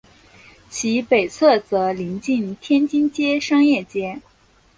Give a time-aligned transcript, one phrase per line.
[0.67, 4.19] 其北侧则邻近天津街商业街。